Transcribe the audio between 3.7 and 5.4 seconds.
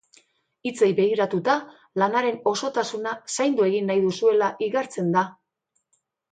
nahi duzuela igartzen da.